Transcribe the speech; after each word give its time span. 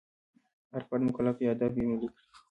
هر 0.73 0.81
فرد 0.87 1.01
مکلف 1.09 1.35
دی 1.37 1.45
آداب 1.53 1.73
عملي 1.83 2.07
کړي. 2.13 2.25